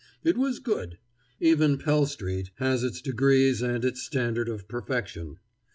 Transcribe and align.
It 0.23 0.35
was 0.35 0.57
good. 0.57 0.97
Even 1.39 1.77
Pell 1.77 2.07
street 2.07 2.49
has 2.55 2.83
its 2.83 3.03
degrees 3.03 3.61
and 3.61 3.85
its 3.85 4.01
standard 4.01 4.49
of 4.49 4.67
perfection. 4.67 5.37